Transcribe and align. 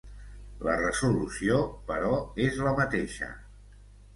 La 0.67 0.77
resolució, 0.79 1.59
però, 1.91 2.11
és 2.47 2.59
la 2.69 2.73
mateixa. 2.81 3.29